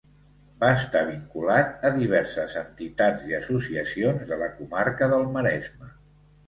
Va 0.61 0.69
estar 0.77 1.03
vinculat 1.09 1.85
a 1.89 1.93
diverses 1.99 2.57
entitats 2.63 3.29
i 3.33 3.39
associacions 3.43 4.29
de 4.33 4.43
la 4.45 4.53
comarca 4.59 5.13
del 5.15 5.33
Maresme. 5.39 5.95